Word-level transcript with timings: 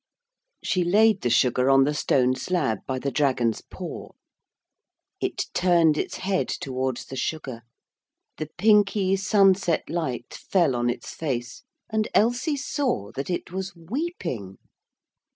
She 0.63 0.83
laid 0.83 1.21
the 1.21 1.29
sugar 1.29 1.69
on 1.69 1.83
the 1.83 1.93
stone 1.93 2.33
slab 2.35 2.79
by 2.87 2.97
the 2.97 3.11
dragon's 3.11 3.61
paw. 3.61 4.09
It 5.19 5.45
turned 5.53 5.95
its 5.95 6.15
head 6.17 6.47
towards 6.49 7.05
the 7.05 7.15
sugar. 7.15 7.61
The 8.37 8.49
pinky 8.57 9.15
sunset 9.15 9.83
light 9.91 10.33
fell 10.33 10.75
on 10.75 10.89
its 10.89 11.13
face, 11.13 11.61
and 11.87 12.07
Elsie 12.15 12.57
saw 12.57 13.11
that 13.11 13.29
it 13.29 13.51
was 13.51 13.75
weeping! 13.75 14.57